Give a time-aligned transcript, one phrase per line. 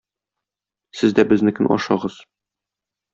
[1.01, 2.17] сез дә безнекен ашагыз.